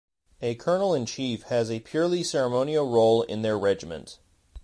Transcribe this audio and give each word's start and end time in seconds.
A 0.41 0.55
Colonel-in-Chief 0.55 1.43
has 1.43 1.69
a 1.69 1.81
purely 1.81 2.23
ceremonial 2.23 2.89
role 2.89 3.21
in 3.21 3.43
their 3.43 3.55
regiment. 3.55 4.17